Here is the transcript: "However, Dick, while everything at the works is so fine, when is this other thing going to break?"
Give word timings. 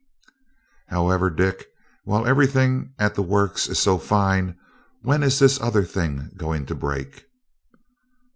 "However, 0.87 1.29
Dick, 1.29 1.67
while 2.05 2.25
everything 2.25 2.95
at 2.97 3.13
the 3.13 3.21
works 3.21 3.67
is 3.69 3.77
so 3.77 3.99
fine, 3.99 4.57
when 5.03 5.21
is 5.21 5.37
this 5.37 5.61
other 5.61 5.83
thing 5.83 6.31
going 6.35 6.65
to 6.65 6.73
break?" 6.73 7.27